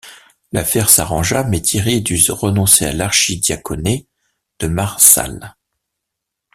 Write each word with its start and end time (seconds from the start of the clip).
L’affaire 0.51 0.89
s’arrangea, 0.89 1.43
mais 1.43 1.61
Thierry 1.61 2.01
dut 2.01 2.23
renoncer 2.31 2.85
à 2.85 2.91
l’archidiaconné 2.91 4.07
de 4.57 4.65
Marsal. 4.67 5.55